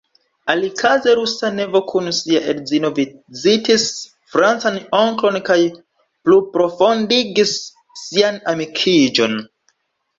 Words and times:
Alikaze 0.51 1.11
rusa 1.19 1.49
nevo 1.57 1.81
kun 1.91 2.07
sia 2.21 2.41
edzino 2.53 2.91
vizitis 3.01 3.87
francan 4.33 4.81
onklon 5.03 5.41
kaj 5.53 5.61
pluprofondigis 6.27 7.57
sian 8.07 8.45
amikiĝon. 8.57 9.43